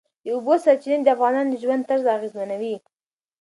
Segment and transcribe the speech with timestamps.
[0.23, 2.75] د اوبو سرچینې د افغانانو د ژوند طرز اغېزمنوي.